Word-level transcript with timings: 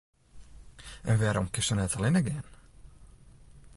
En 1.09 1.19
wêrom 1.21 1.47
kinsto 1.53 1.73
net 1.75 1.95
allinnich 1.97 2.27
gean? 2.27 2.45